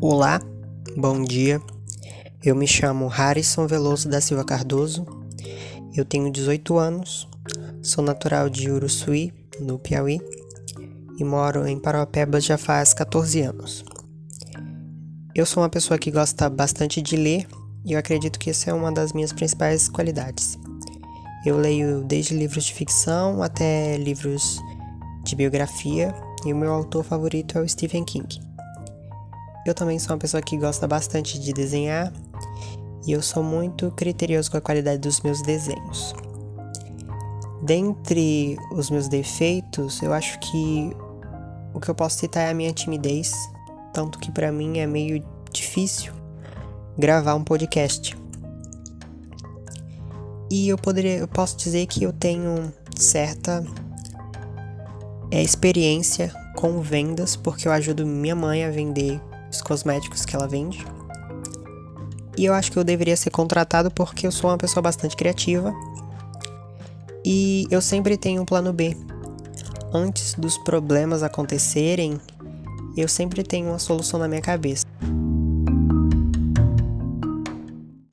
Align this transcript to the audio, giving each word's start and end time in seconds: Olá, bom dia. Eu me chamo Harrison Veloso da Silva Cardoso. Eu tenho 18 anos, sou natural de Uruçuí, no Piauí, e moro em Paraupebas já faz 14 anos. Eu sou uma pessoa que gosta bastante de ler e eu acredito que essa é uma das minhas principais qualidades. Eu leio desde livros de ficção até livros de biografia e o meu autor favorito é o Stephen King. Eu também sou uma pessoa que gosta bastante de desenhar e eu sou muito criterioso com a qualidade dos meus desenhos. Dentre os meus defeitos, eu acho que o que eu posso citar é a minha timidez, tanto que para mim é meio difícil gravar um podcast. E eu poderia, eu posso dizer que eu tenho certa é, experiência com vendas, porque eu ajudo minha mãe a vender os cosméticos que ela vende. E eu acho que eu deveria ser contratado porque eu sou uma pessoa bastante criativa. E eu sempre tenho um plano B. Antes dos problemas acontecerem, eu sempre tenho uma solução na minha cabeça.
Olá, 0.00 0.40
bom 0.96 1.22
dia. 1.22 1.60
Eu 2.44 2.56
me 2.56 2.66
chamo 2.66 3.06
Harrison 3.06 3.66
Veloso 3.66 4.08
da 4.08 4.20
Silva 4.20 4.44
Cardoso. 4.44 5.06
Eu 5.94 6.04
tenho 6.04 6.32
18 6.32 6.78
anos, 6.78 7.28
sou 7.82 8.02
natural 8.02 8.48
de 8.48 8.70
Uruçuí, 8.70 9.32
no 9.60 9.78
Piauí, 9.78 10.20
e 11.18 11.24
moro 11.24 11.66
em 11.66 11.78
Paraupebas 11.78 12.44
já 12.44 12.58
faz 12.58 12.92
14 12.92 13.40
anos. 13.42 13.84
Eu 15.34 15.46
sou 15.46 15.62
uma 15.62 15.68
pessoa 15.68 15.98
que 15.98 16.10
gosta 16.10 16.48
bastante 16.50 17.00
de 17.00 17.16
ler 17.16 17.46
e 17.84 17.92
eu 17.92 17.98
acredito 17.98 18.38
que 18.38 18.50
essa 18.50 18.70
é 18.70 18.74
uma 18.74 18.90
das 18.90 19.12
minhas 19.12 19.32
principais 19.32 19.88
qualidades. 19.88 20.58
Eu 21.46 21.56
leio 21.56 22.02
desde 22.04 22.34
livros 22.34 22.64
de 22.64 22.74
ficção 22.74 23.42
até 23.42 23.96
livros 23.96 24.58
de 25.24 25.36
biografia 25.36 26.14
e 26.44 26.52
o 26.52 26.56
meu 26.56 26.72
autor 26.72 27.04
favorito 27.04 27.58
é 27.58 27.60
o 27.60 27.68
Stephen 27.68 28.04
King. 28.04 28.47
Eu 29.68 29.74
também 29.74 29.98
sou 29.98 30.14
uma 30.14 30.18
pessoa 30.18 30.42
que 30.42 30.56
gosta 30.56 30.88
bastante 30.88 31.38
de 31.38 31.52
desenhar 31.52 32.10
e 33.06 33.12
eu 33.12 33.20
sou 33.20 33.42
muito 33.42 33.90
criterioso 33.90 34.50
com 34.50 34.56
a 34.56 34.62
qualidade 34.62 34.98
dos 34.98 35.20
meus 35.20 35.42
desenhos. 35.42 36.14
Dentre 37.60 38.56
os 38.72 38.88
meus 38.88 39.08
defeitos, 39.08 40.00
eu 40.00 40.14
acho 40.14 40.40
que 40.40 40.90
o 41.74 41.80
que 41.80 41.90
eu 41.90 41.94
posso 41.94 42.18
citar 42.18 42.44
é 42.44 42.50
a 42.50 42.54
minha 42.54 42.72
timidez, 42.72 43.34
tanto 43.92 44.18
que 44.18 44.32
para 44.32 44.50
mim 44.50 44.78
é 44.78 44.86
meio 44.86 45.22
difícil 45.52 46.14
gravar 46.96 47.34
um 47.34 47.44
podcast. 47.44 48.16
E 50.50 50.70
eu 50.70 50.78
poderia, 50.78 51.18
eu 51.18 51.28
posso 51.28 51.58
dizer 51.58 51.86
que 51.88 52.04
eu 52.04 52.12
tenho 52.14 52.72
certa 52.96 53.62
é, 55.30 55.42
experiência 55.42 56.34
com 56.56 56.80
vendas, 56.80 57.36
porque 57.36 57.68
eu 57.68 57.72
ajudo 57.72 58.06
minha 58.06 58.34
mãe 58.34 58.64
a 58.64 58.70
vender 58.70 59.20
os 59.50 59.60
cosméticos 59.62 60.24
que 60.24 60.34
ela 60.34 60.46
vende. 60.46 60.86
E 62.36 62.44
eu 62.44 62.54
acho 62.54 62.70
que 62.70 62.78
eu 62.78 62.84
deveria 62.84 63.16
ser 63.16 63.30
contratado 63.30 63.90
porque 63.90 64.26
eu 64.26 64.32
sou 64.32 64.50
uma 64.50 64.58
pessoa 64.58 64.82
bastante 64.82 65.16
criativa. 65.16 65.74
E 67.24 67.66
eu 67.70 67.82
sempre 67.82 68.16
tenho 68.16 68.42
um 68.42 68.44
plano 68.44 68.72
B. 68.72 68.96
Antes 69.92 70.34
dos 70.34 70.56
problemas 70.58 71.22
acontecerem, 71.22 72.20
eu 72.96 73.08
sempre 73.08 73.42
tenho 73.42 73.68
uma 73.68 73.78
solução 73.78 74.20
na 74.20 74.28
minha 74.28 74.40
cabeça. 74.40 74.86